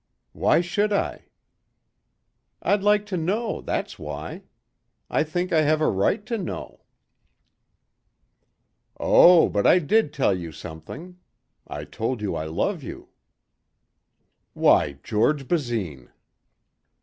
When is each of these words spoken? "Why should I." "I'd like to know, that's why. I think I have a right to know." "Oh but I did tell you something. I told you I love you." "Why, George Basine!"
"Why 0.31 0.61
should 0.61 0.91
I." 0.91 1.25
"I'd 2.63 2.81
like 2.81 3.05
to 3.05 3.17
know, 3.17 3.61
that's 3.61 3.99
why. 3.99 4.41
I 5.11 5.23
think 5.23 5.53
I 5.53 5.61
have 5.61 5.79
a 5.79 5.89
right 5.91 6.25
to 6.25 6.39
know." 6.39 6.81
"Oh 8.99 9.47
but 9.47 9.67
I 9.67 9.77
did 9.77 10.11
tell 10.11 10.35
you 10.35 10.51
something. 10.51 11.19
I 11.67 11.83
told 11.83 12.19
you 12.19 12.35
I 12.35 12.45
love 12.45 12.81
you." 12.81 13.09
"Why, 14.53 14.93
George 15.03 15.47
Basine!" 15.47 16.09